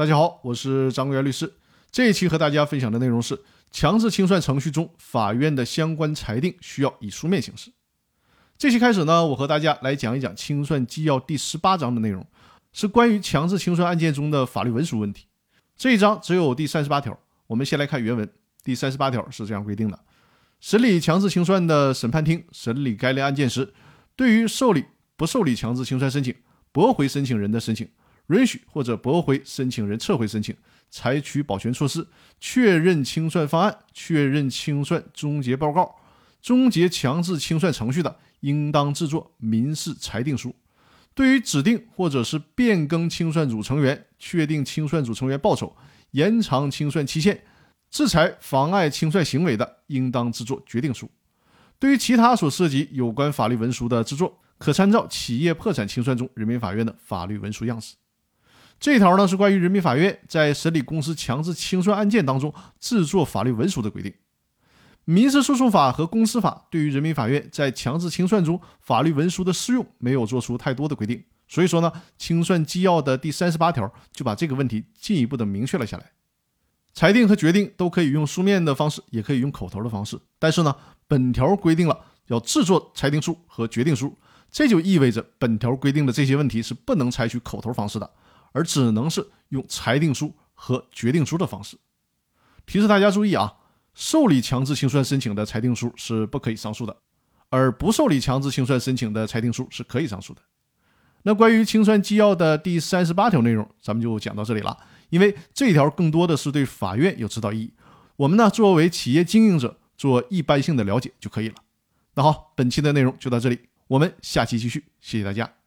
[0.00, 1.52] 大家好，我是张国元律师。
[1.90, 3.38] 这一期和大家分享的内容是
[3.70, 7.70] 强制清算程序中法院的相关裁定需要以书面形式。
[8.56, 12.26] 这期开始呢，我和大家来讲一讲清算纪要第十八章的内容，
[12.72, 15.26] 是关于强制清算案件中的法律文书问题。
[15.76, 18.26] 这一章只有第三十八条，我们先来看原文。
[18.64, 19.98] 第三十八条是这样规定的：
[20.60, 23.74] 审理强制清算的审判庭审理该类案件时，
[24.16, 24.86] 对于受理、
[25.18, 26.34] 不受理强制清算申请、
[26.72, 27.86] 驳回申请人的申请。
[28.30, 30.56] 允许或者驳回申请人撤回申请，
[30.88, 32.06] 采取保全措施，
[32.38, 35.96] 确认清算方案，确认清算终结报告，
[36.40, 40.54] 终结强制清算程序的，应当制作民事裁定书。
[41.12, 45.76] 对于指定或者是变更清算组成员，确定清算组成员报酬，
[46.12, 47.42] 延长清算期限，
[47.90, 51.10] 制裁妨碍清算行为的，应当制作决定书。
[51.80, 57.96] 对于其他所涉及有关法律文书的制作，可参照企业破产清算中人民法院的法律文书样式。
[58.80, 64.10] 这条呢是关于人民法院在审理公司强制清算案件当中制作法律文书的规定。
[65.04, 76.12] 民事诉讼法和公司法对于人民法院在强制清算中法律文书的适用没有做出太多的规定，所以说呢，清算纪要的第三十八条就把这个问题进一步的明确了下来。
[76.94, 80.74] 裁定和决定都可以用书面的方式，也可以用口头的方式，但是呢，
[81.06, 84.16] 本条规定了要制作裁定书和决定书，
[84.50, 88.10] 这就意味着本条规定的这些问题是不能采取口头方式的。
[88.52, 91.76] 而只能是用裁定书和决定书的方式。
[92.66, 93.54] 提示大家注意啊，
[93.94, 96.96] 受理强制清算申请的裁定书是不可以上诉的，
[97.48, 100.40] 而不受理强制清算申请的裁定书是可以上诉的。
[101.22, 104.76] 那关于清算纪要的第三十八条内容，咱们就讲到这里了。
[105.10, 107.74] 因为这条更多的是对法院有指导意义，
[108.16, 111.56] 我们呢作为企业经营者做一般性的了解就可以了。
[112.14, 115.59] 那好，本期的内容就到这里，我们下期继续，谢谢大家。